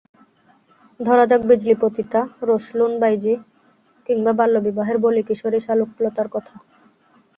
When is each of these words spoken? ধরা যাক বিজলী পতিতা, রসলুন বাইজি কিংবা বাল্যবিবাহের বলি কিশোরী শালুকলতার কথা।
ধরা 0.99 1.25
যাক 1.27 1.41
বিজলী 1.49 1.75
পতিতা, 1.81 2.19
রসলুন 2.43 2.91
বাইজি 3.01 3.33
কিংবা 4.09 4.31
বাল্যবিবাহের 4.39 4.97
বলি 4.99 5.21
কিশোরী 5.27 5.59
শালুকলতার 5.65 6.27
কথা। 6.33 6.55